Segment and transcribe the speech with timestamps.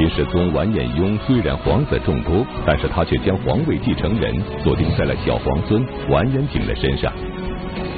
[0.00, 4.34] 金世宗完颜雍虽然皇子众多，但是他却将皇位继承人
[4.64, 7.12] 锁定在了小皇孙完颜景的身上。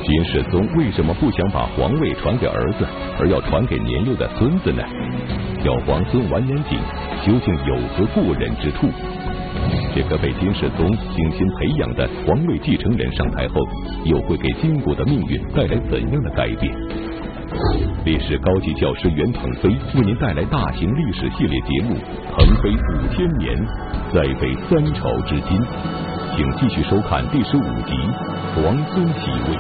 [0.03, 2.85] 金世宗为什么不想把皇位传给儿子，
[3.21, 4.83] 而要传给年幼的孙子呢？
[5.63, 6.77] 小皇孙完颜景
[7.25, 8.89] 究竟有何过人之处？
[9.95, 10.85] 这个被金世宗
[11.15, 13.55] 精心培养的皇位继承人上台后，
[14.07, 16.75] 又会给金国的命运带来怎样的改变？
[18.05, 21.95] 历史高级教师袁腾飞为您带来大型历史系列节目
[22.35, 23.57] 《腾飞五千年，
[24.13, 25.59] 再飞三朝至今》，
[26.35, 27.93] 请继续收看第十五集
[28.57, 29.57] 《皇孙即位》。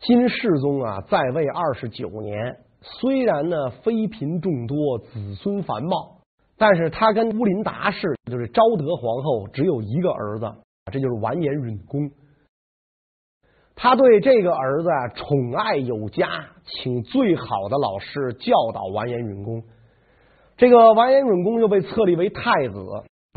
[0.00, 6.18] 金世宗啊，在位二十九年，虽然呢妃嫔众多，子孙繁茂，
[6.58, 10.52] 但是他跟乌林达氏，就是昭德皇后，只有一个儿子，
[10.92, 12.10] 这就是完颜允恭。
[13.78, 16.26] 他对这个儿子啊宠爱有加，
[16.64, 19.62] 请最好的老师教导完颜允恭。
[20.56, 22.74] 这个完颜允恭又被册立为太子，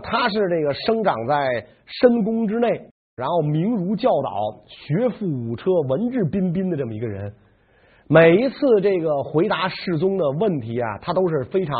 [0.02, 7.34] 他是这个生长在深宫之内，然后明儒教导、学富五车、文质彬彬的这么一个人。
[8.08, 11.76] 每一次这个回答世宗的问题啊，他都是非常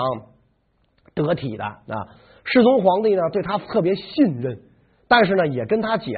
[1.16, 1.80] 得体的啊。
[2.44, 4.60] 世宗皇帝呢对他特别信任，
[5.08, 6.12] 但是呢也跟他讲。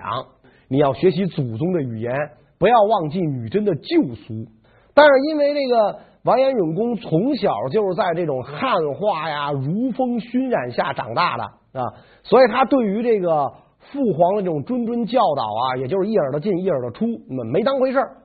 [0.67, 2.13] 你要学习祖宗的语言，
[2.61, 4.45] 不要忘记女真的旧俗。
[4.93, 11.43] 但是因为这个完颜永恭从小就是在这种汉化呀、儒风熏染下长大的
[11.81, 11.81] 啊，
[12.21, 17.05] 所以他对于这个父皇的这种谆谆教导啊，也就是一耳朵进一耳朵出，
[17.51, 18.17] 没当回事儿。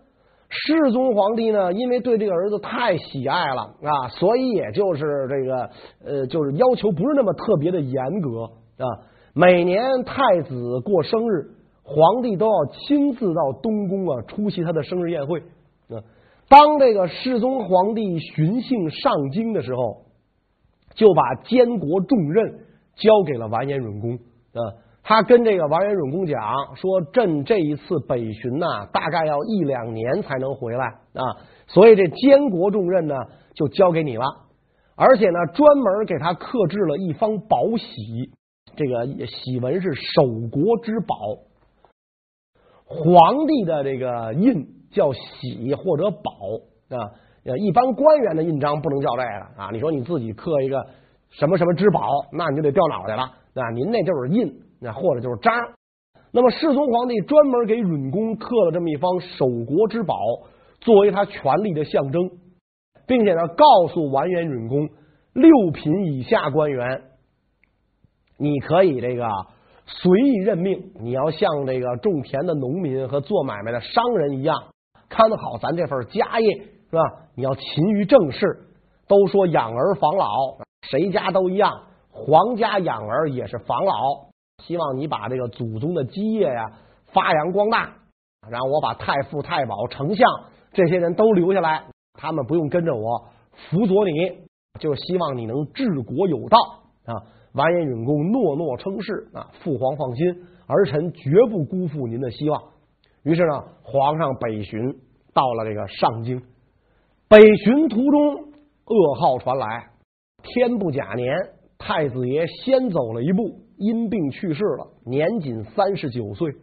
[0.50, 5.70] 世宗皇帝呢，因为对这个儿子太喜爱了啊，所以也就是这个
[6.04, 8.44] 呃，就是要求不是那么特别的严格
[8.84, 8.86] 啊。
[9.34, 11.56] 每年太子过生日。
[11.86, 15.38] 皇帝都要亲自到东宫啊出席他的生日宴会
[15.88, 16.02] 啊。
[16.48, 20.02] 当这个世宗皇帝巡幸上京的时候，
[20.94, 22.58] 就把监国重任
[22.96, 24.14] 交给了完颜允恭
[24.52, 24.82] 啊。
[25.04, 26.42] 他跟这个完颜允恭讲
[26.74, 31.22] 说：“朕这一次北巡呐，大概要一两年才能回来啊，
[31.68, 33.14] 所以这监国重任呢
[33.54, 34.24] 就交给你了。
[34.96, 38.32] 而且呢，专门给他刻制了一方宝玺，
[38.74, 41.14] 这个玺文是守国之宝。”
[42.88, 46.30] 皇帝的这个印叫玺或者宝
[46.88, 47.10] 啊，
[47.44, 49.70] 呃，一般官员的印章不能叫这个啊。
[49.72, 50.86] 你说你自己刻一个
[51.30, 53.22] 什么什么之宝，那你就得掉脑袋了
[53.54, 53.70] 啊。
[53.74, 55.52] 您那就是印，那或者就是章。
[56.30, 60.16] 那么世宗皇帝专门给允恭刻了这么一方守国之宝，
[60.80, 62.30] 作为他权力的象征，
[63.08, 64.88] 并且呢，告诉完颜允恭，
[65.32, 67.02] 六品以下官员，
[68.38, 69.26] 你可以这个。
[69.86, 74.56] 随意任命，你要像这个种田的农民和做买卖的商人一样，
[75.08, 76.46] 看好咱这份家业
[76.90, 77.02] 是吧？
[77.34, 78.62] 你要勤于政事。
[79.08, 80.26] 都说养儿防老，
[80.82, 83.92] 谁家都一样，皇家养儿也是防老。
[84.64, 86.72] 希望你把这个祖宗的基业呀
[87.12, 87.92] 发扬光大，
[88.50, 90.28] 然后我把太傅、太保、丞相
[90.72, 93.28] 这些人都留下来，他们不用跟着我
[93.70, 94.12] 辅佐你，
[94.80, 96.58] 就希望你能治国有道
[97.04, 97.14] 啊。
[97.56, 102.62] 完颜允恭诺诺称是啊，父皇放心，儿臣绝不辜负您的希望。
[103.22, 104.78] 于是呢，皇上北巡
[105.32, 106.42] 到了这个上京，
[107.28, 108.52] 北巡途中
[108.84, 109.88] 噩耗传来，
[110.42, 111.34] 天不假年，
[111.78, 116.54] 太子爷先走了一步，因病去世了，年仅三十九岁。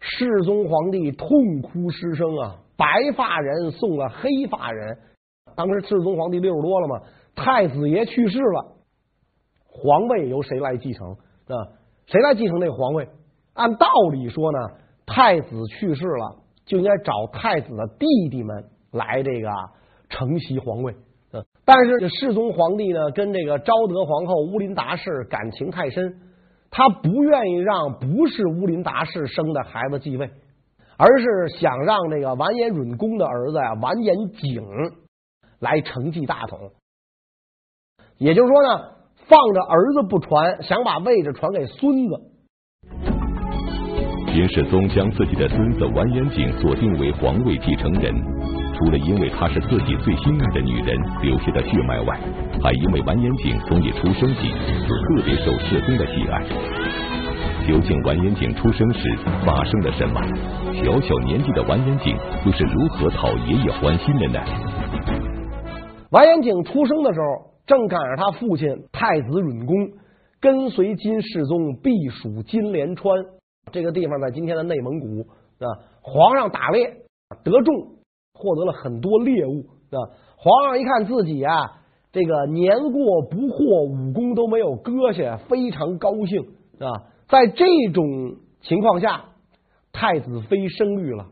[0.00, 4.98] 世宗皇帝痛哭失声啊，白发人送了黑发人。
[5.56, 7.00] 当时世宗皇帝六十多了嘛，
[7.34, 8.76] 太子爷去世了。
[9.74, 11.12] 皇位由谁来继承？
[11.12, 11.56] 啊，
[12.06, 13.08] 谁来继承这个皇位？
[13.54, 14.58] 按道理说呢，
[15.06, 19.48] 太子去世了，就应该找太子的弟弟们来这个
[20.10, 20.94] 承袭皇位。
[21.64, 26.20] 但是世宗皇帝呢，跟这个昭德皇后乌林达氏感情太深，
[26.70, 30.30] 他不愿意让不是乌林达氏生的孩子继位，
[30.98, 34.62] 而是想让这个完颜允恭的儿子呀完颜景
[35.60, 36.72] 来承继大统。
[38.18, 39.01] 也就是说呢。
[39.32, 42.20] 放着儿子不传，想把位置传给孙子。
[44.26, 48.14] 金世宗将自己的孙子完颜景锁定为皇位继承人，
[48.76, 52.20] 除了因为他是自己最心爱的女人留下的血脉外，
[52.62, 54.50] 还因为完颜景从一出生起
[54.86, 56.44] 就特别受世宗的喜爱。
[57.66, 59.00] 究竟完颜景出生时
[59.46, 60.20] 发生了什么？
[60.74, 64.40] 小小年纪的完颜景又是如何讨爷爷欢心的呢？
[66.10, 67.51] 完颜景出生的时候。
[67.66, 69.92] 正赶上他父亲太子允恭
[70.40, 73.24] 跟随金世宗避暑金莲川，
[73.70, 75.22] 这个地方在今天的内蒙古
[75.64, 75.66] 啊。
[76.00, 77.02] 皇上打猎
[77.44, 77.74] 得中，
[78.34, 79.98] 获得了很多猎物啊。
[80.36, 81.78] 皇上一看自己啊
[82.10, 86.42] 这个年过不惑，武功都没有搁下，非常高兴
[86.80, 87.06] 啊。
[87.28, 87.64] 在这
[87.94, 88.04] 种
[88.60, 89.26] 情况下，
[89.92, 91.28] 太子妃生育了。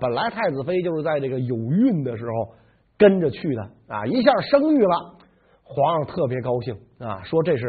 [0.00, 2.54] 本来太子妃就是在这个有孕的时候
[2.96, 5.16] 跟着去的啊，一下生育了，
[5.74, 7.64] 皇上特别高兴啊，说这是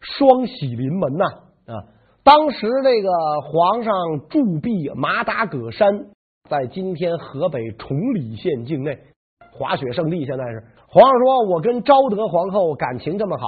[0.00, 1.24] 双喜临门呐
[1.66, 1.74] 啊。
[2.22, 3.10] 当时这个
[3.40, 3.94] 皇上
[4.28, 6.06] 驻跸马达葛山，
[6.48, 8.98] 在今天河北崇礼县境内，
[9.52, 10.24] 滑雪胜地。
[10.26, 13.46] 现在是皇上说：“我跟昭德皇后感情这么好，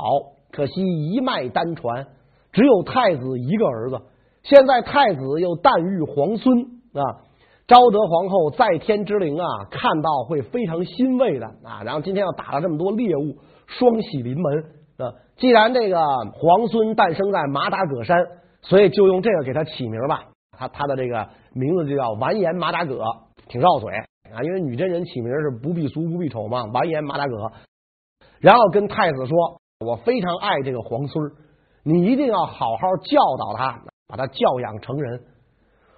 [0.51, 2.07] 可惜一脉单传，
[2.53, 4.01] 只有太子一个儿子。
[4.43, 6.63] 现在太子又诞育皇孙
[6.95, 7.03] 啊，
[7.69, 11.83] 昭德皇后在天之灵啊，看到会非常欣慰的啊。
[11.85, 13.37] 然后今天要打了这么多猎物，
[13.79, 14.65] 双喜临门
[14.99, 15.15] 啊。
[15.37, 15.99] 既然这个
[16.33, 18.19] 皇孙诞生在马达葛山。”
[18.65, 20.23] 所以就用这个给他起名吧，
[20.57, 23.03] 他他的这个名字就叫完颜马达葛，
[23.49, 23.93] 挺绕嘴
[24.33, 27.51] 啊，因为女真人起名是不避俗不避丑嘛，完颜马达葛。
[28.39, 29.37] 然后跟太子说
[29.85, 31.33] ：“我非常爱这个皇孙，
[31.83, 35.25] 你一定要好好教导他，把他教养成人。”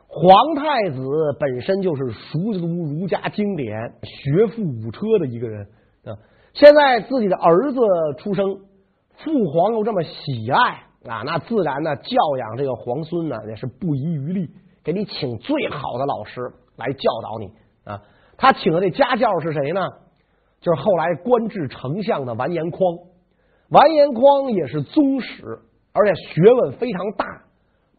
[0.08, 1.02] 皇太子
[1.38, 5.66] 本身就是熟读儒家经典、学富五车的一个人
[6.06, 6.16] 啊，
[6.54, 7.80] 现在自己的儿子
[8.18, 8.60] 出生，
[9.18, 10.84] 父皇又这么喜爱。
[11.06, 14.48] 啊，那自然呢，教养这个皇孙呢也是不遗余力，
[14.82, 16.40] 给你请最好的老师
[16.76, 17.50] 来教导你
[17.84, 18.00] 啊。
[18.38, 19.82] 他请的这家教是谁呢？
[20.62, 22.80] 就是后来官至丞相的完颜匡。
[23.68, 25.58] 完颜匡也是宗室，
[25.92, 27.42] 而且学问非常大，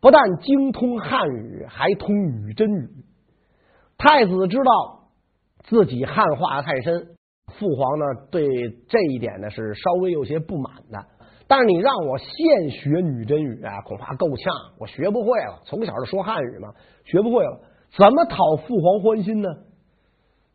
[0.02, 2.90] 不但精通汉语，还通女真语。
[4.00, 5.10] 太子知道
[5.64, 7.15] 自己汉化太深，
[7.58, 8.48] 父皇呢对
[8.88, 11.06] 这一点呢是稍微有些不满的。
[11.48, 15.62] 但是你让我现学女真语啊，恐怕够呛，我学不会了。
[15.66, 16.70] 从小就说汉语嘛，
[17.04, 17.60] 学不会了，
[17.96, 19.50] 怎么讨父皇欢心呢？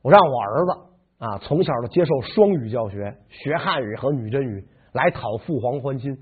[0.03, 0.73] 我让我儿子
[1.19, 6.17] 啊，从小就接受双语教学，学汉语和女真语，来讨父皇欢心。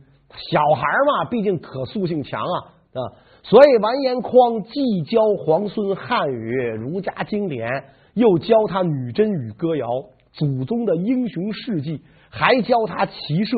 [0.51, 2.57] 小孩嘛，毕竟可塑性强啊
[2.93, 3.01] 啊，
[3.45, 9.89] 所以完颜匡既教皇孙汉语、儒家经典，又教他女真语歌谣、
[10.39, 12.01] 祖宗的英雄事迹，
[12.31, 13.57] 还教他骑射。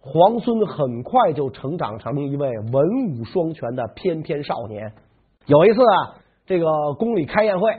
[0.00, 4.92] 皇孙很快就成长成一位文武双全的翩翩少年。
[5.46, 6.16] 有一次啊，
[6.46, 7.70] 这个宫里开宴会，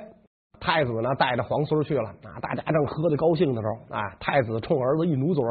[0.59, 5.43] 太子呢带着皇孙去了啊，大家正喝的高兴的时候啊，太子冲儿子一努嘴，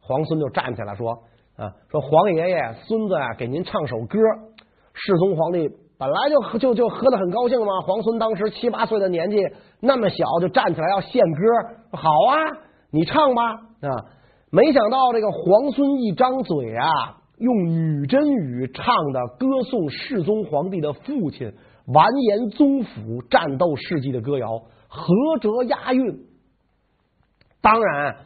[0.00, 1.10] 皇孙就站起来说
[1.56, 4.18] 啊，说皇爷爷，孙子啊给您唱首歌。
[4.94, 5.68] 世宗皇帝
[5.98, 9.36] 本来就就就喝的很高兴嘛，皇孙当时七八岁的年纪，
[9.80, 11.40] 那么小就站起来要献歌，
[11.92, 12.36] 好啊，
[12.90, 13.88] 你唱吧啊。
[14.50, 16.86] 没想到这个皇孙一张嘴啊，
[17.38, 21.54] 用女真语唱的歌颂世宗皇帝的父亲
[21.86, 24.58] 完颜宗辅战斗事迹的歌谣，
[24.88, 26.26] 合辙押韵。
[27.62, 28.16] 当然，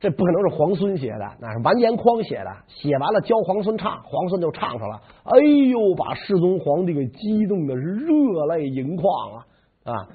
[0.00, 2.50] 这不可能是皇孙写的，那是完颜匡写的。
[2.66, 5.00] 写完了教皇孙唱，皇孙就唱上了。
[5.24, 9.46] 哎呦，把世宗皇帝给激动的是热泪盈眶啊！
[9.84, 10.08] 啊，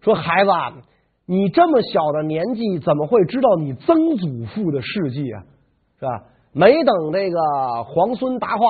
[0.00, 0.50] 说孩子。
[1.26, 5.42] 你这么小的年纪，怎么会知道你曾祖父的事迹啊？
[5.98, 6.24] 是吧？
[6.52, 7.38] 没等这个
[7.84, 8.64] 皇孙答话，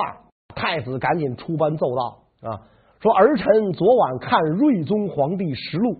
[0.55, 2.19] 太子赶紧出班奏道
[2.49, 2.61] 啊，
[3.01, 5.97] 说儿臣昨晚看睿宗皇帝实录，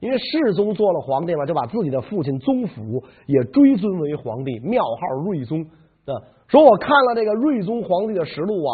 [0.00, 5.62] 因为世宗做了皇帝嘛，就把自己的父亲宗辅也追尊为皇帝，庙号睿宗
[6.04, 6.12] 啊。
[6.46, 8.72] 说我看了这个睿宗皇帝的实录啊，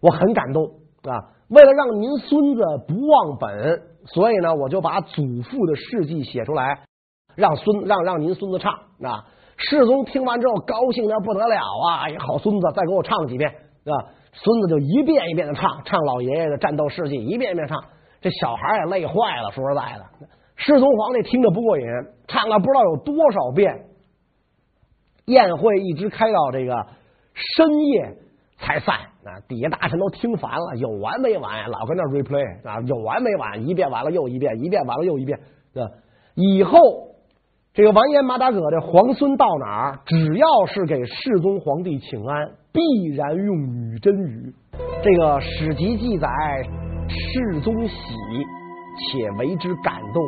[0.00, 0.66] 我很感动
[1.02, 1.34] 啊。
[1.48, 3.89] 为了让您孙子不忘本。
[4.14, 6.84] 所以呢，我就把祖父的事迹写出来，
[7.36, 9.26] 让孙让让您孙子唱啊。
[9.56, 12.06] 世宗听完之后高兴的不得了啊！
[12.06, 13.92] 哎，好孙子，再给我唱几遍啊！
[14.32, 17.78] 孙子就一遍一遍的唱，唱老爷爷的战斗事迹，一遍一遍唱。
[18.22, 19.50] 这小孩也累坏了。
[19.52, 20.06] 说实在的，
[20.56, 21.84] 世宗皇帝听着不过瘾，
[22.26, 23.86] 唱了不知道有多少遍。
[25.26, 26.86] 宴会一直开到这个
[27.34, 28.16] 深夜
[28.70, 28.94] 才散。
[29.20, 31.68] 啊，底下大臣都听烦了，有完没完？
[31.68, 33.68] 老跟那 replay 啊，有完没完？
[33.68, 35.38] 一遍完了又一遍，一遍完了又一遍。
[35.74, 35.84] 啊，
[36.34, 36.78] 以后
[37.74, 42.80] 这个完颜马达葛的皇孙到哪儿，只要是给世宗皇帝请安，必
[43.14, 44.54] 然用女真语。
[45.02, 46.28] 这个史籍记载，
[47.08, 47.94] 世宗喜，
[48.96, 50.22] 且为之感动，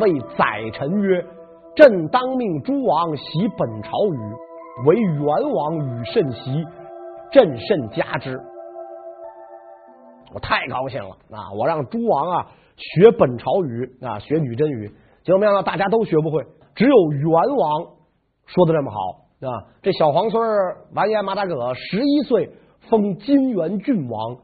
[0.00, 1.22] 谓宰臣曰
[1.76, 6.64] ：“朕当命诸王习本朝语，唯元王语甚习。”
[7.34, 8.40] 朕甚嘉之，
[10.32, 11.50] 我太高兴了啊！
[11.58, 16.44] 我让诸王啊学本朝语啊，学女真语，结果没想到大家都学不会，
[16.76, 17.86] 只有元王
[18.46, 19.66] 说的这么好啊！
[19.82, 20.40] 这小皇孙
[20.94, 22.52] 完颜马达葛十一岁
[22.88, 24.36] 封金元郡王，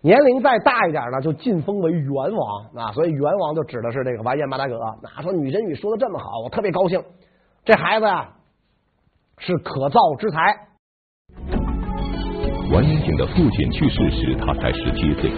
[0.00, 2.92] 年龄再大一点呢，就晋封为元王啊！
[2.92, 4.78] 所以元王就指的是这个完颜马达葛。
[5.02, 7.02] 那说女真语说的这么好，我特别高兴。
[7.64, 8.36] 这孩子啊，
[9.38, 10.67] 是可造之才。
[12.70, 15.30] 完颜景的父亲去世时，他才十七岁。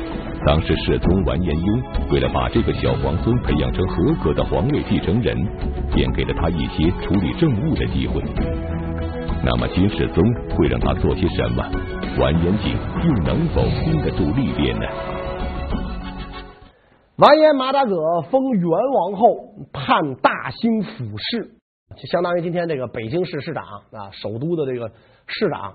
[0.47, 5.37] 当时世宗完颜雍为了把这个小皇孙培养成合格的皇位继承人，
[5.95, 8.21] 便给了他一些处理政务的机会。
[9.45, 10.25] 那么金世宗
[10.57, 11.63] 会让他做些什么？
[12.19, 14.87] 完颜景又能否经得住历练呢？
[17.17, 17.95] 完颜马达葛
[18.31, 21.53] 封元王后，判大兴府事，
[21.97, 24.91] 就相当于今天这个北京市市长啊，首都的这个
[25.27, 25.75] 市长。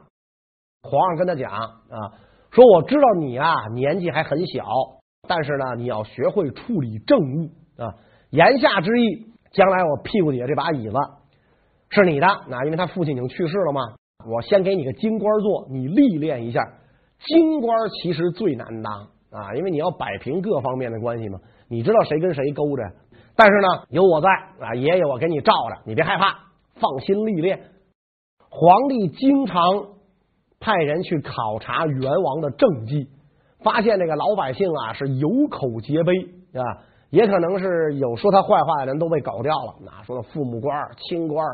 [0.85, 2.13] 皇上跟他讲啊，
[2.51, 4.63] 说我知道你啊年纪还很小，
[5.27, 7.49] 但是呢你要学会处理政务
[7.81, 7.95] 啊。
[8.29, 10.93] 言下之意，将来我屁股底下这把椅子
[11.89, 12.27] 是你的。
[12.47, 13.81] 那因为他父亲已经去世了嘛，
[14.29, 16.61] 我先给你个京官做，你历练一下。
[17.19, 21.39] 京官其实最难当啊，因为你要摆平各方面的关系嘛。
[21.67, 22.83] 你知道谁跟谁勾着，
[23.35, 26.39] 但是呢有我在啊，爷爷我给你罩着，你别害怕，
[26.75, 27.59] 放心历练。
[28.49, 29.94] 皇帝经常。
[30.65, 33.07] 派人去考察元王的政绩，
[33.59, 36.11] 发现这个老百姓啊是有口皆碑
[36.59, 36.81] 啊，
[37.11, 39.75] 也可能是有说他坏话的人都被搞掉了。
[39.85, 41.45] 那说的父母官、清官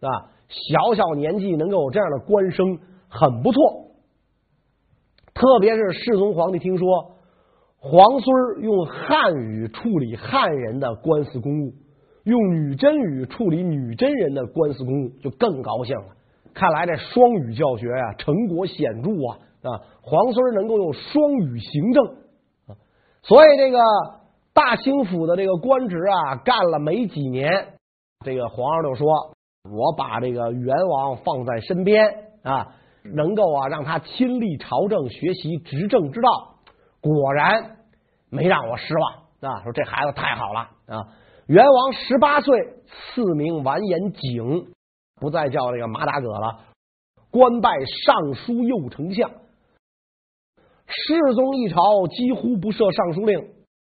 [0.00, 3.60] 啊，小小年纪能够有这样的官声，很不错。
[5.34, 7.16] 特别是世宗皇帝听说
[7.76, 11.72] 皇孙用汉语处理汉人的官司公务，
[12.22, 16.14] 用女真语处理女真人的官司公务，就更高兴了。
[16.54, 19.38] 看来这双语教学呀、啊，成果显著啊！
[19.62, 19.68] 啊，
[20.02, 22.06] 皇孙能够用双语行政
[22.66, 22.76] 啊，
[23.22, 23.78] 所以这个
[24.54, 27.74] 大兴府的这个官职啊，干了没几年，
[28.24, 29.06] 这个皇上就说
[29.70, 32.68] ：“我把这个元王放在身边啊，
[33.04, 36.56] 能够啊让他亲历朝政，学习执政之道。”
[37.02, 37.76] 果然
[38.28, 39.12] 没让我失望
[39.52, 39.62] 啊！
[39.62, 41.08] 说这孩子太好了啊！
[41.46, 42.74] 元王十八岁，
[43.14, 44.68] 赐名完颜景。
[45.20, 46.60] 不再叫这个马达葛了，
[47.30, 47.70] 官拜
[48.06, 49.30] 尚书右丞相。
[50.86, 53.38] 世宗一朝几乎不设尚书令，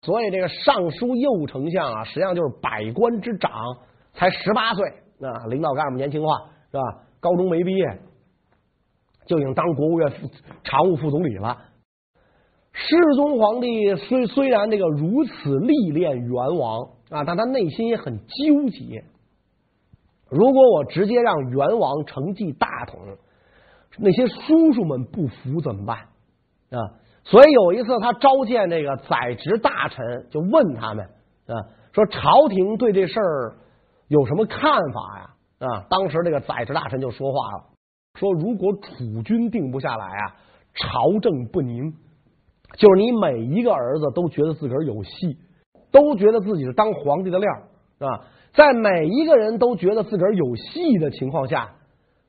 [0.00, 3.52] 所以这个尚书右丞相啊，实际上就是百官之长，
[4.14, 4.88] 才十八岁
[5.20, 6.28] 啊，领导干部年轻化
[6.70, 6.82] 是吧？
[7.20, 7.98] 高中没毕业
[9.26, 10.30] 就已经当国务院副
[10.62, 11.58] 常务副总理了。
[12.72, 19.04] 世宗皇帝虽虽然这个如此历练元王啊，但他内心也很纠结。
[20.28, 23.00] 如果我直接让元王承继大统，
[23.98, 25.98] 那些叔叔们不服怎么办
[26.70, 26.78] 啊？
[27.24, 31.04] 所以有一次他召见这个宰执大臣，就问他们
[31.46, 31.54] 啊，
[31.92, 33.56] 说朝廷对这事儿
[34.08, 34.60] 有什么看
[34.92, 35.30] 法呀？
[35.58, 37.64] 啊，当时这个宰执大臣就说话了，
[38.14, 40.36] 说如果储君定不下来啊，
[40.74, 41.94] 朝政不宁，
[42.76, 45.38] 就是你每一个儿子都觉得自个儿有戏，
[45.90, 47.50] 都觉得自己是当皇帝的料，
[47.98, 48.24] 是吧？
[48.56, 51.74] 在每一个人都觉得自个儿有戏的情况下，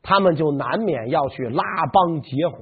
[0.03, 2.57] 他们就难免要去拉帮结伙，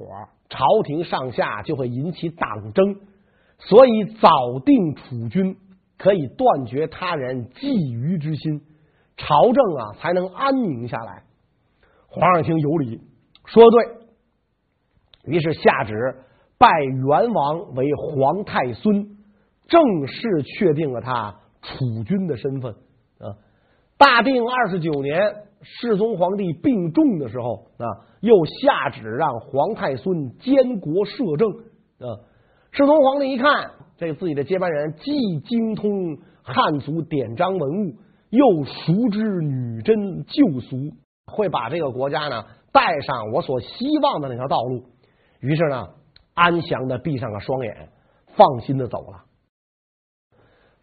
[0.50, 2.96] 朝廷上下就会引起党争。
[3.58, 4.30] 所以早
[4.64, 5.58] 定储君，
[5.98, 8.62] 可以断绝他人觊觎之心，
[9.18, 11.24] 朝政啊才能安宁下来。
[12.08, 13.02] 皇上听有理，
[13.46, 13.72] 说的
[15.24, 15.94] 对，于是下旨
[16.60, 19.18] 拜元王为皇太孙，
[19.68, 22.74] 正式确定了他储君的身份
[23.20, 23.42] 啊。
[23.98, 25.18] 大定二十九年，
[25.62, 27.86] 世宗皇帝病重的时候啊，
[28.20, 32.20] 又下旨让皇太孙监国摄政啊。
[32.72, 37.96] 世宗皇帝一看，这自己的接班人既精通汉族典章文物，
[38.30, 40.76] 又熟知女真旧俗，
[41.26, 44.84] 会把这个国家呢带上我所希望的那条道路。
[45.40, 45.88] 于是呢，
[46.34, 47.90] 安详的闭上了双眼，
[48.36, 49.25] 放心的走了。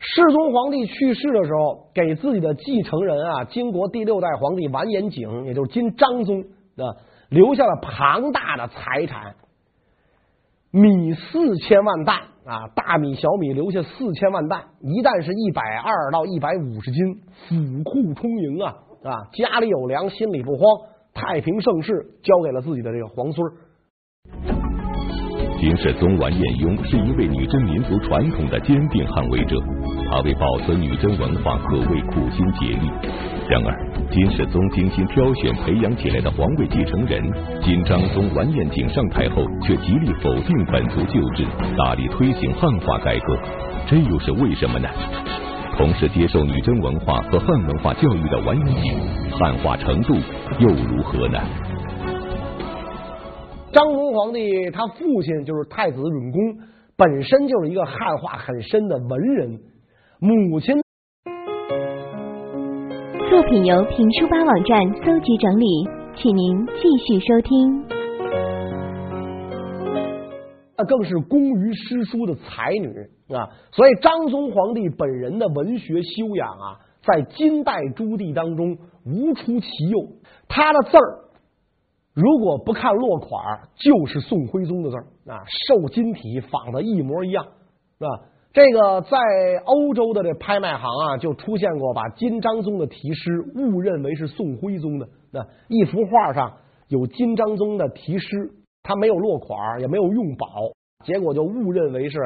[0.05, 6.99] 世宗皇帝去世的时候，给自己的继承人啊，金国第六代皇帝完颜景，也就是金章宗啊，
[7.31, 9.37] 留下了庞大的财产，
[10.73, 20.65] 米四千万担啊，大米小米留下四千万担，一担是一百二到一百五十斤，府库充盈啊啊，家里有粮，心里不慌，
[21.15, 21.93] 太平盛世
[22.25, 24.62] 交给了自己的这个皇孙。
[25.62, 29.57] 金世宗完颜雍是一位女真民族传统的坚定捍卫者，
[30.11, 32.90] 他为保存女真文化可谓苦心竭力。
[33.49, 33.71] 然而，
[34.11, 37.23] 金世宗精心挑选培养起来的皇位继承人
[37.62, 41.47] 金章宗完颜景上台后，却极力否定本族旧制，
[41.78, 43.38] 大力推行汉化改革，
[43.87, 44.88] 这又是为什么呢？
[45.78, 48.99] 同时接受女真文化和汉文化教育的完颜景，
[49.38, 50.16] 汉化程度
[50.59, 51.38] 又如何呢？
[53.73, 56.59] 章宗皇帝他父亲就是太子允恭，
[56.95, 59.61] 本身就是一个汉化很深的文人。
[60.21, 60.76] 母亲
[63.31, 65.67] 作品由评书吧网站搜集整理，
[66.17, 67.87] 请您继续收听。
[70.76, 72.88] 那更是工于诗书的才女
[73.35, 78.76] 啊，所以张宗皇帝本人的文学修养啊，在金代诸帝当中
[79.07, 79.99] 无出其右。
[80.47, 81.32] 他的字儿
[82.14, 84.97] 如果不看落款，就是宋徽宗的字
[85.31, 87.45] 啊，瘦金体仿的一模一样，
[87.99, 88.09] 是吧？
[88.52, 89.16] 这个在
[89.64, 95.09] 欧洲的这拍卖行啊，就出现过把金章宗的题诗误认为是宋徽宗的。
[95.31, 96.52] 那一幅画上
[96.88, 98.26] 有金章宗的题诗，
[98.83, 100.47] 他没有落款，也没有用宝，
[101.07, 102.19] 结果就误认为是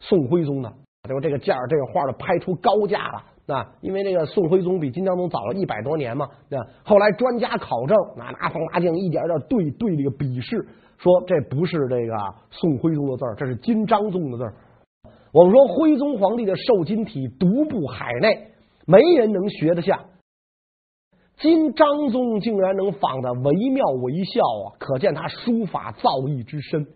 [0.00, 0.72] 宋徽宗的。
[1.02, 3.22] 结果这个价，这个画就拍出高价了。
[3.48, 6.28] 那因为这个宋徽宗比金章宗早了一百多年嘛。
[6.50, 10.66] 对吧后来专家考证，拿拿放大镜一点点对对这个比试，
[10.98, 12.14] 说这不是这个
[12.50, 14.54] 宋徽宗的字儿，这是金章宗的字儿。
[15.32, 18.48] 我们说徽宗皇帝的瘦金体独步海内，
[18.86, 20.06] 没人能学得像。
[21.38, 24.72] 金章宗竟然能仿得惟妙惟肖啊！
[24.78, 26.86] 可见他书法造诣之深。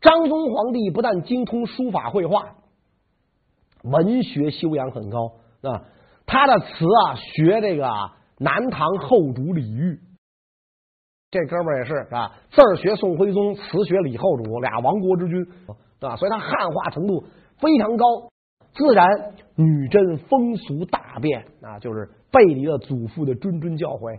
[0.00, 2.54] 张宗皇帝不但精通书法绘画，
[3.90, 5.82] 文学修养很高啊。
[6.26, 7.88] 他的词啊，学这个
[8.38, 9.98] 南唐后主李煜。
[11.30, 15.46] 这哥们儿也是啊，字儿学宋徽宗，词学李后主，俩亡国之君。
[16.00, 17.24] 啊，所以他汉化程度
[17.58, 18.04] 非常高，
[18.74, 19.08] 自然
[19.56, 24.18] 女真风俗大变啊，就是背离了祖父的谆谆教诲。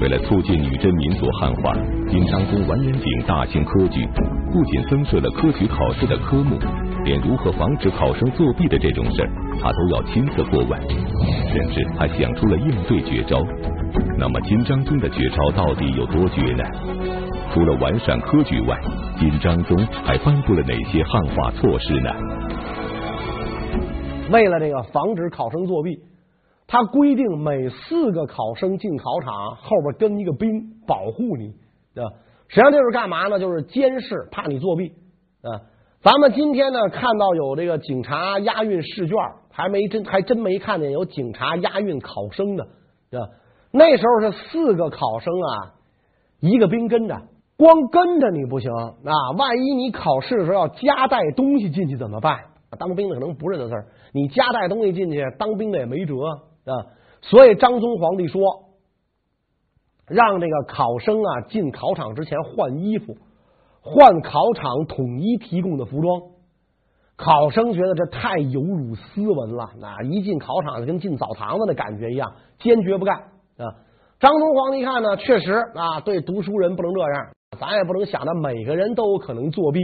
[0.00, 1.74] 为了促进女真民族汉化，
[2.10, 4.06] 金章宗完颜景大兴科举，
[4.52, 6.58] 不仅增设了科举考试的科目，
[7.04, 9.30] 连如何防止考生作弊的这种事儿，
[9.60, 10.80] 他都要亲自过问，
[11.52, 13.42] 甚至还想出了应对绝招。
[14.18, 16.64] 那么金章宗的绝招到底有多绝呢？
[17.52, 18.80] 除了完善科举外，
[19.18, 22.10] 金章宗还颁布了哪些汉化措施呢？
[24.32, 26.00] 为了这个防止考生作弊，
[26.66, 30.48] 他规定每四个考生进考场后边跟一个兵
[30.86, 31.52] 保护你，
[31.94, 32.10] 对吧？
[32.48, 33.38] 实际上就是干嘛呢？
[33.38, 34.92] 就是监视，怕你作弊
[35.42, 35.60] 啊。
[36.04, 39.16] 咱们今天呢看到有这个警察押运试卷，
[39.50, 42.66] 还没真还真没看见有警察押运考生的，
[43.10, 43.26] 对吧？
[43.70, 45.72] 那时候是四个考生啊，
[46.40, 47.22] 一个兵跟着。
[47.56, 49.14] 光跟着你不行啊！
[49.38, 52.36] 万一你考试的时候要夹带东西进去怎么办？
[52.78, 56.16] 当兵的可能不认得字儿，你夹带东西进去，当兵的也没辙
[56.66, 56.84] 啊。
[57.22, 58.42] 所以张宗皇帝说，
[60.06, 63.16] 让这个考生啊进考场之前换衣服，
[63.84, 66.22] 换考场统一提供的服装。
[67.16, 73.16] 考生觉得这太有辱斯文了，那一进考场就跟进澡堂子的感觉一样，坚决不干
[73.58, 73.84] 啊。
[74.18, 77.28] 张宗皇一看呢，确实啊，对读书人不能这样。
[77.60, 79.80] 咱也不能想着每个人都有可能作弊，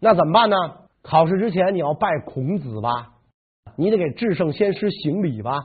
[0.00, 0.56] 那怎么办呢？
[1.02, 3.14] 考试之前你要拜孔子吧，
[3.76, 5.60] 你得给至圣先师行礼吧。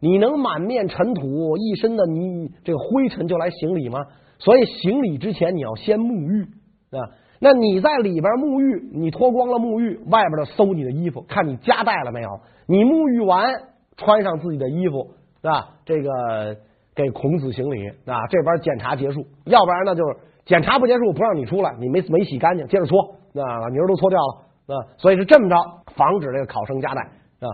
[0.00, 3.98] 你能满面尘土、一身的泥这个灰尘就来行礼吗？
[4.38, 6.48] 所以行礼之前你要先沐浴
[6.92, 7.10] 啊。
[7.40, 12.28] 那你在里边沐浴，你脱光了沐浴，外边就搜你的衣服，看你夹带了没有。
[12.66, 13.52] 你沐浴完，
[13.96, 15.70] 穿上自己的衣服，是吧？
[15.84, 16.56] 这个
[16.94, 18.26] 给孔子行礼啊。
[18.28, 20.16] 这边检查结束，要不然呢就是。
[20.44, 23.00] 检查不结束，不让你出来，你没没洗干净，接着搓，
[23.40, 25.54] 啊，把泥儿都搓掉了，啊，所以是这么着，
[25.94, 27.46] 防止这个考生夹带啊。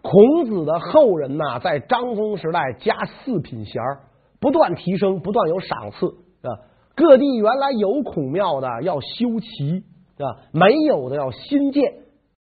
[0.00, 3.98] 孔子的后人呢，在张宗时代加四品衔儿，
[4.38, 6.06] 不断提升，不断有赏赐
[6.48, 6.54] 啊。
[6.96, 9.84] 各地原来有孔庙的要修齐
[10.18, 11.84] 啊，没有的要新建，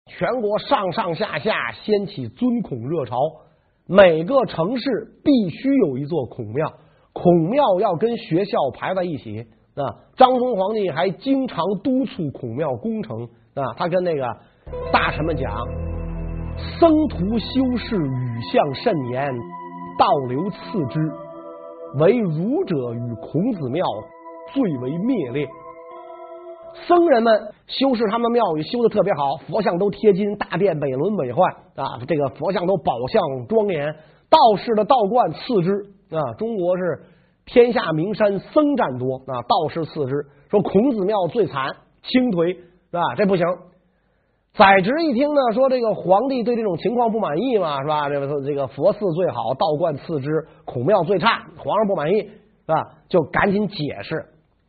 [0.06, 3.16] 全国上上下下掀起尊孔热潮，
[3.86, 4.84] 每个城市
[5.24, 6.74] 必须有一座孔庙，
[7.14, 9.46] 孔庙要跟学校排在一起。
[9.74, 9.82] 啊，
[10.16, 14.24] 张宗皇帝还经常督促孔庙工程啊，他跟那个
[14.92, 15.50] 大臣们讲
[16.78, 19.26] ：“僧徒修饰语相甚严，
[19.98, 21.12] 道流次之，
[21.98, 23.84] 唯儒者与孔子庙
[24.52, 25.46] 最为灭裂。
[26.86, 31.40] 僧人们修饰他们庙宇修的特别好，佛像都贴金，大殿美轮美奂
[31.76, 33.94] 啊，这个佛像都宝相庄严，
[34.28, 35.70] 道士的道观次之
[36.16, 36.82] 啊，中国是。”
[37.46, 40.28] 天下名山僧占多啊，道士次之。
[40.48, 43.14] 说孔子庙最惨，倾颓是吧？
[43.18, 43.44] 这不行。
[44.54, 48.08] 宰执一听呢，说这个皇帝对这种情况不满意嘛，是吧？
[48.08, 50.30] 这个这个佛寺最好，道观次之，
[50.64, 52.28] 孔庙最差，皇上不满意是
[52.66, 52.82] 吧？
[53.10, 54.24] 就赶紧解释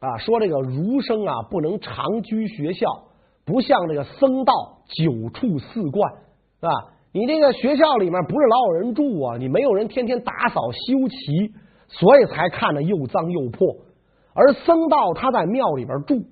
[0.06, 2.88] 啊，说这个儒生啊不能长居学校，
[3.46, 4.54] 不像这个僧道
[4.88, 6.14] 久处寺观
[6.60, 6.72] 是吧？
[7.12, 11.54] 你这个学校里面不是老有人住啊，你没有人天天打扫修齐。
[11.88, 13.68] 所以才看着又脏又破，
[14.34, 16.24] 而僧道他在庙里边住，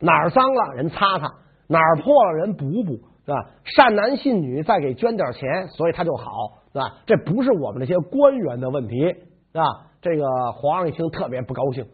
[0.00, 1.34] 哪儿脏了人擦擦，
[1.68, 2.94] 哪儿破了人补补，
[3.26, 3.50] 是吧？
[3.64, 6.24] 善男信女再给捐点钱，所以他就好，
[6.72, 7.02] 是吧？
[7.04, 9.62] 这不是我们这些官员的问题，是吧？
[10.00, 11.84] 这个皇上一听特别不高兴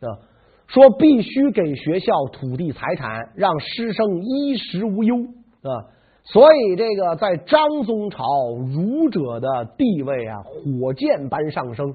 [0.00, 0.20] 啊，
[0.66, 5.16] 说必须给学校土地财产，让师生衣食无忧
[5.62, 5.94] 啊。
[6.24, 8.24] 所以这个在张宗朝，
[8.56, 11.94] 儒者的地位啊，火箭般上升。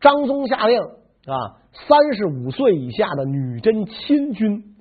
[0.00, 4.76] 张宗下令啊，三十五岁以下的女真亲军，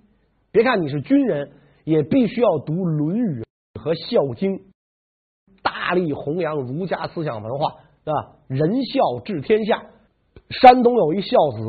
[0.51, 1.51] 别看你是军人，
[1.83, 3.43] 也必须要读《论语》
[3.81, 4.57] 和《孝经》，
[5.61, 7.75] 大力弘扬儒家思想文化，
[8.05, 9.83] 啊，仁孝治天下。
[10.49, 11.63] 山东有一孝子，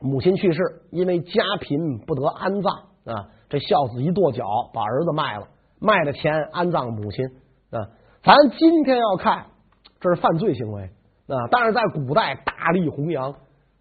[0.00, 0.60] 母亲去世，
[0.90, 3.28] 因为家贫不得安葬啊。
[3.48, 5.48] 这孝子一跺脚，把儿子卖了，
[5.80, 7.26] 卖了钱安葬母亲
[7.70, 7.88] 啊。
[8.22, 9.46] 咱今天要看，
[10.00, 10.84] 这是犯罪行为
[11.26, 11.48] 啊。
[11.50, 13.32] 但是在古代，大力弘扬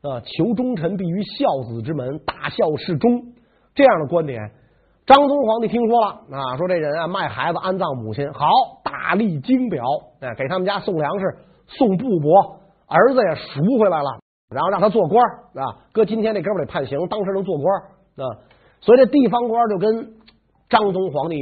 [0.02, 3.34] 啊，求忠臣必于孝子之门，大孝事忠
[3.76, 4.52] 这样的观点。
[5.06, 8.48] 张宗皇帝听说了啊，说这人啊卖孩子安葬母亲，好，
[8.84, 9.84] 大力金表，
[10.20, 12.60] 哎，给他们家送粮食，送布帛。
[12.88, 14.20] 儿子也赎回来了，
[14.50, 15.86] 然后让他做官啊。
[15.94, 17.82] 搁今天这哥们得判刑，当时能做官
[18.18, 18.24] 啊。
[18.82, 20.14] 所以这地方官就跟
[20.70, 21.38] 张宗皇帝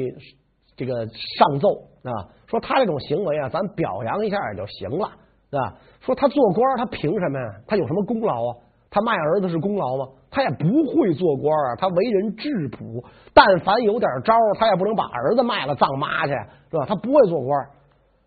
[0.75, 1.69] 这个上奏
[2.03, 5.07] 啊，说他这种行为啊，咱表扬一下也就行了
[5.51, 5.75] 啊。
[6.01, 7.45] 说他做官，他凭什么呀？
[7.67, 8.57] 他有什么功劳啊？
[8.89, 10.05] 他卖儿子是功劳吗？
[10.31, 11.75] 他也不会做官啊。
[11.77, 16.31] 他为人质朴，但凡有点招，他也不能把儿子卖了葬妈去，
[16.71, 16.85] 是吧？
[16.87, 17.67] 他不会做官。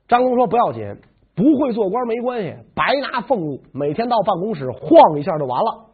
[0.06, 0.82] 张宗说不要紧。
[1.40, 5.86] 不会做官没关系，白拿俸禄，每天到办公室晃一下就完了，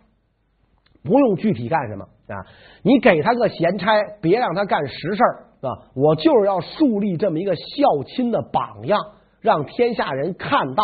[1.05, 2.43] 不用具体干什么啊。
[2.83, 5.23] 你给他个闲差，别让他干实事
[5.61, 5.87] 啊。
[5.95, 8.99] 我就是要树立这么一个孝亲的榜样，
[9.41, 10.83] 让天下人看到。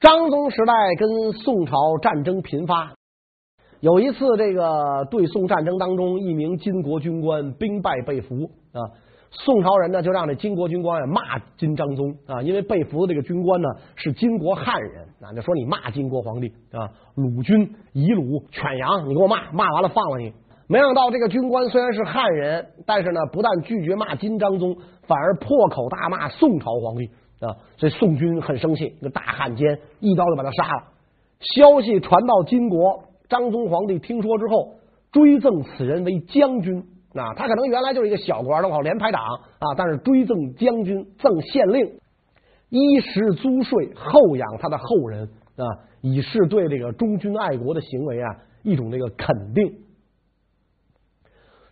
[0.00, 2.94] 张宗时代跟宋朝战争频发，
[3.80, 8.96] 有一次这个对宋战争当中，一名金国军官兵败被俘啊。
[9.30, 20.32] 宋朝人呢，就让这金国军官啊骂金章宗啊，因为被俘的这个军官呢是金国汉人啊，就说你骂金国皇帝啊，鲁军、夷鲁、犬羊，你给我骂，骂完了放了你。
[20.66, 27.10] 没想到这个军官虽然是汉人，但是呢，不但拒绝骂金章宗，反而破口大骂宋朝皇帝
[27.40, 30.84] 啊，所以宋军很生气，一个大汉奸一刀就把他杀了。
[31.40, 34.74] 消息传到金国，张宗皇帝听说之后，
[35.12, 36.82] 追赠此人为将军。
[37.18, 39.20] 啊，他可能原来就是一个小官，正好连排长
[39.58, 41.98] 啊，但是追赠将军，赠县令，
[42.68, 45.24] 衣食租税，后养他的后人
[45.56, 45.64] 啊，
[46.00, 49.80] 以示对这个忠君爱国的行为啊一种这个肯定。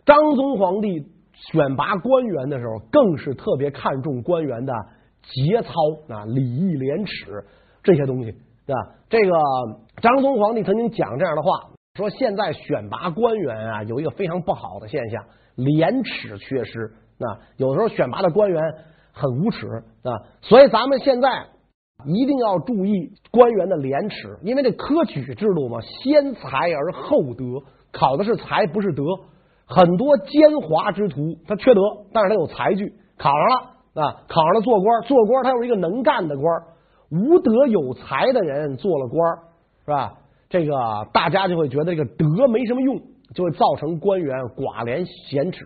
[0.05, 4.73] 张宗皇帝选拔官员的时候，更是特别看重官员的
[5.21, 5.71] 节操
[6.13, 7.45] 啊、礼义廉耻
[7.83, 8.31] 这些东西，
[8.65, 8.95] 对吧？
[9.09, 9.31] 这个
[10.01, 11.49] 张宗皇帝曾经讲这样的话。
[11.97, 17.41] 说现在选拔官员啊，有一个非常不好的现象，廉耻缺失啊。
[17.57, 18.61] 有时候选拔的官员
[19.11, 19.67] 很无耻
[20.03, 21.47] 啊，所以咱们现在
[22.05, 29.03] 一定要注意官员的廉耻，因为这科举制度嘛，先才而后德，考的是才不是德。
[29.65, 31.81] 很多奸猾之徒他缺德，
[32.13, 36.61] 但是他有才具，考上了啊，考上了做官，做官他又是一个能干的官，
[37.09, 39.37] 无德有才的人做了官，
[39.83, 40.13] 是吧？
[40.49, 40.73] 这个
[41.13, 42.97] 大家就会觉得这个德没什么用，
[43.33, 45.65] 就会造成官员寡廉鲜耻。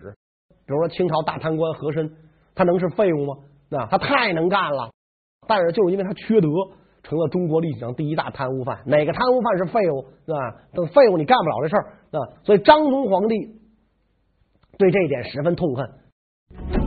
[0.64, 2.10] 比如说清朝大贪官和珅，
[2.54, 3.34] 他能是废物吗？
[3.68, 4.90] 那他太能干了，
[5.46, 6.48] 但是就是因为他缺德，
[7.02, 8.82] 成了中国历史上第一大贪污犯。
[8.86, 10.04] 哪个贪污犯是废物？
[10.26, 10.38] 是吧？
[10.72, 12.18] 等废物你干不了这事儿啊！
[12.44, 13.34] 所以张宗皇帝
[14.78, 16.81] 对这一点十分痛恨。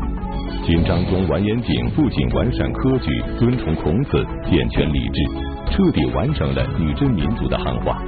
[0.65, 5.21] 金章宗完颜景不仅完善科举，尊崇孔子，健全礼制。
[5.69, 8.01] 彻底完成了女真民族的汉化，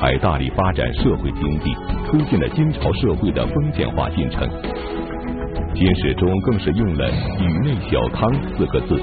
[0.00, 1.74] 还大力发展社会经济，
[2.06, 4.48] 推进了金朝社会的封建化进程。
[5.74, 7.10] 金史中更是用了
[7.42, 8.96] “宇内小康”四个字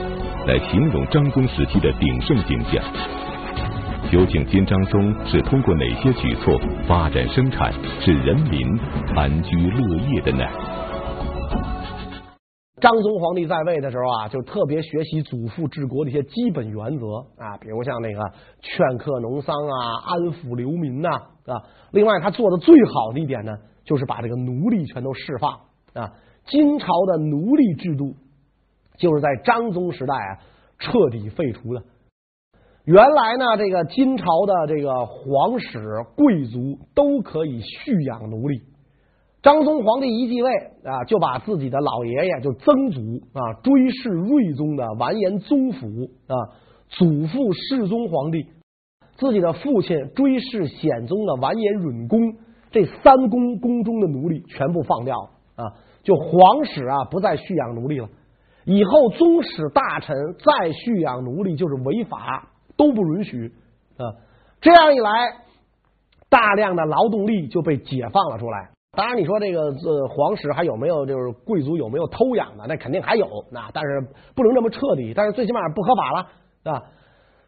[0.48, 2.82] 来形容张宗时期的鼎盛景象。
[4.10, 8.62] 究竟金章宗是通过哪些举措发展生产，使人民
[9.18, 10.46] 安居乐业的呢？
[12.82, 17.08] 张宗皇帝在位的时候啊，就特别学习祖父治国的一些基本原则
[17.38, 18.20] 啊，比如像那个
[18.60, 21.64] 劝课农桑啊，安抚流民呐啊。
[21.92, 23.54] 另外，他做的最好的一点呢，
[23.86, 25.62] 就是把这个奴隶全都释放
[25.94, 26.12] 啊。
[26.48, 28.16] 金朝的奴隶制度
[28.98, 30.40] 就是在张宗时代啊
[30.78, 31.82] 彻底废除的。
[32.84, 35.80] 原来呢，这个金朝的这个皇室
[36.18, 38.64] 贵族都可以蓄养奴隶。
[39.46, 40.50] 张宗皇帝一继位
[40.84, 43.00] 啊，就把自己的老爷爷就曾祖
[43.32, 45.86] 啊追谥睿宗的完颜宗辅
[46.26, 46.34] 啊，
[46.90, 48.48] 祖父世宗皇帝，
[49.18, 52.20] 自己的父亲追谥显宗的完颜允恭，
[52.72, 55.16] 这三公宫中的奴隶全部放掉
[55.56, 58.10] 啊，就皇室啊不再蓄养奴隶了。
[58.64, 63.54] 以后宗室大臣再蓄养奴隶就是违法，都不允许
[63.98, 64.10] 啊。
[64.60, 65.10] 这样一来，
[66.32, 68.72] 大量的劳动力就被解放了出来。
[68.96, 72.66] 当然，你说这个这皇室还有没有就是贵族有没有偷养的？
[72.68, 75.14] 那肯定还有，那但是不能这么彻底。
[75.16, 76.84] 但是最起码不合法了，啊，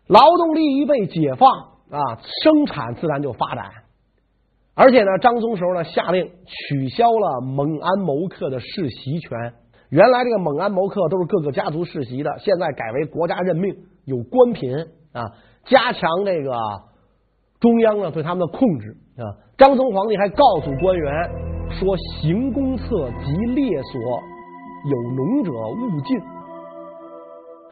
[0.07, 1.49] 劳动力一被解放
[1.89, 3.71] 啊，生产自然就发展。
[4.75, 9.53] 而且呢，张宗时候呢下令取消了蒙安谋克的世袭权。
[9.89, 14.75] 原来这个蒙安谋克都是各个家族世袭的，现在改为国家任命，有官品
[15.13, 15.31] 啊，
[15.65, 16.51] 加强这个
[17.59, 19.46] 中央呢对他们的控制啊。
[19.57, 21.29] 张宗皇帝还告诉官员
[21.71, 24.01] 说：“行宫侧及列所
[24.85, 26.19] 有农者勿进。”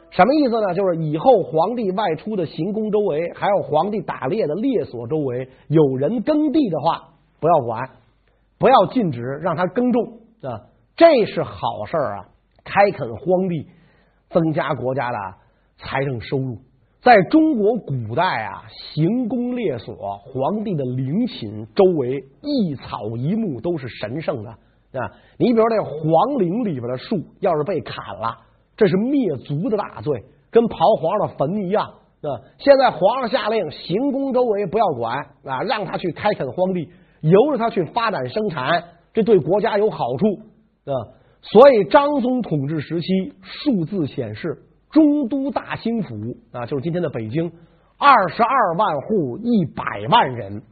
[0.10, 0.74] 什么意思呢？
[0.74, 7.88] 就是以后皇帝外出的行宫周围，还有皇帝打猎的猎所周围，有人耕地的话，不要管，
[8.58, 12.26] 不要禁止，让他耕种啊，这是好事儿啊！
[12.64, 13.68] 开垦荒地，
[14.32, 15.18] 增加国家的
[15.78, 16.58] 财政收入。
[17.06, 18.64] 在中国古代啊，
[18.96, 25.14] 行宫列所，皇帝的陵寝周围一草一木都是神圣的啊！
[25.38, 28.36] 你比如这皇陵里边的树，要是被砍了，
[28.76, 32.42] 这是灭族的大罪，跟刨皇上的坟一样啊！
[32.58, 36.90] 现在皇上下令，行宫周围不要管啊，让他去开垦荒地，
[37.22, 40.26] 由着他去发展生产，这对国家有好处
[40.92, 41.14] 啊！
[41.44, 43.08] 所以张宗统治时期，
[43.44, 44.64] 数字显示。
[44.96, 46.16] 中都大兴府
[46.54, 47.52] 啊，就是今天的北京，
[47.98, 50.64] 二十二万户，一百万人。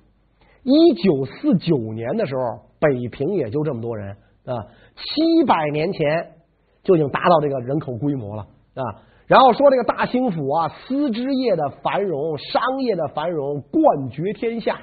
[0.64, 2.42] 一九四九年的时候，
[2.80, 4.64] 北平也就这么多人啊。
[4.96, 6.36] 七百年前
[6.84, 8.44] 就已经达到这个人口规模了
[8.76, 9.04] 啊。
[9.28, 14.80] 然后说这个大兴府啊，丝织业的繁荣，商业的繁荣，冠绝天下。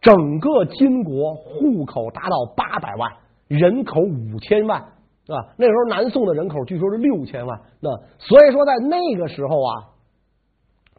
[0.00, 3.12] 整个金国户口达到八百万，
[3.48, 4.82] 人口五千万。
[5.28, 9.70] 啊，那时候南宋的人口据说是六千万，那所以说在那个时候啊，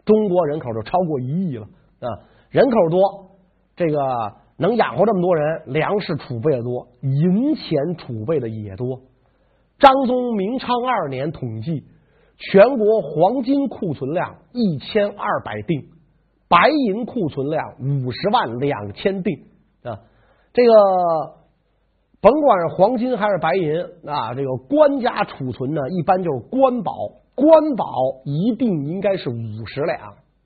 [0.05, 1.65] 中国人口就超过一亿了
[1.99, 2.07] 啊，
[2.49, 3.31] 人口多，
[3.75, 3.99] 这个
[4.57, 9.01] 能养活这么多人，粮食储备的多，银钱储备的也多。
[9.77, 11.83] 张宗明昌二年统计，
[12.37, 15.89] 全国黄金库存量一千二百锭，
[16.47, 19.47] 白银库存量五十万两千锭
[19.83, 19.99] 啊，
[20.53, 21.42] 这个。
[22.23, 26.93] 甭管是黄金还是白银啊，这个官家储存呢，一般就是官宝，
[27.35, 27.85] 官宝
[28.23, 29.99] 一定应该是五十两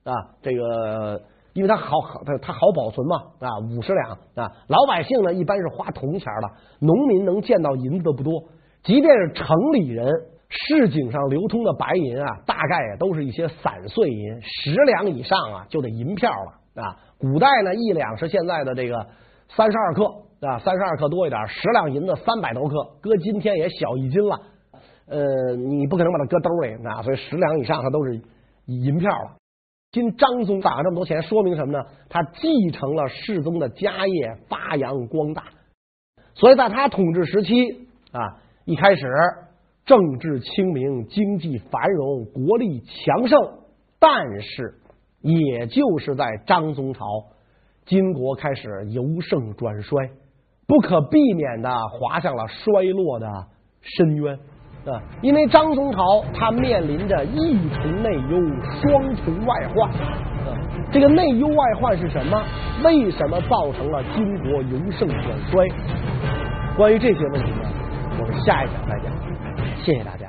[0.03, 0.33] 啊。
[0.41, 1.21] 这个
[1.53, 4.51] 因为它好好，它它好保存嘛啊，五十两啊。
[4.67, 8.33] 老百姓呢，一般是花铜钱的，农民能见到银子的不多。
[8.81, 10.11] 即便是城里人，
[10.49, 16.97] 市井上流通的白银啊，大概也都是一些散碎银，十两以上啊就得银票了啊。
[17.19, 19.05] 古代呢，一两是现在的这个
[19.49, 20.23] 三十二克。
[20.39, 24.39] 啊，三十二克多一点，十两银子三百多克，搁今天也小一斤了。
[25.07, 28.21] 呃，你不可能把它搁兜里，啊，所以十两以上它都是
[28.65, 29.37] 银票了。
[29.91, 31.79] 今张宗攒了这么多钱，说明什么呢？
[32.09, 35.45] 他继承了世宗的家业，发扬光大。
[36.35, 37.53] 所以在他统治时期
[38.11, 39.07] 啊，一开始
[39.85, 43.39] 政治清明，经济繁荣，国力强盛。
[43.97, 44.75] 但是，
[45.21, 47.05] 也就是在张宗朝，
[47.85, 50.11] 金国开始由盛转衰。
[50.67, 53.27] 不可避免的滑向了衰落的
[53.81, 54.37] 深渊
[54.85, 55.01] 啊！
[55.21, 58.37] 因为张宗朝他面临着一重内忧、
[58.81, 60.53] 双重外患啊！
[60.91, 62.43] 这个内忧外患是什么？
[62.83, 65.67] 为什么造成了金国由盛转衰？
[66.75, 67.69] 关于这些问题呢，
[68.19, 69.11] 我们下一讲再讲。
[69.83, 70.26] 谢谢大家。